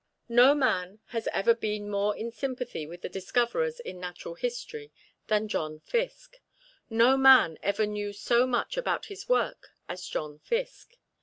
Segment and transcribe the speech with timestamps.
[0.29, 4.91] No man has ever been more in sympathy with the discoverers in Natural History
[5.27, 6.41] than John Fiske.
[6.89, 10.97] No man ever knew so much about his work as John Fiske.